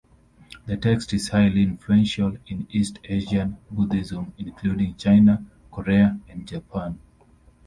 This 0.65 0.79
text 0.79 1.13
is 1.13 1.29
highly 1.29 1.61
influential 1.61 2.35
in 2.47 2.65
East 2.71 2.97
Asian 3.03 3.57
Buddhism, 3.69 4.33
including 4.39 4.95
China, 4.95 5.45
Korea, 5.71 6.19
and 6.27 6.47
Japan. 6.47 6.99